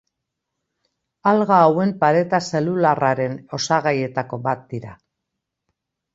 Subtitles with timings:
[1.31, 4.97] Alga hauen pareta zelularraren osagaietako bat dira.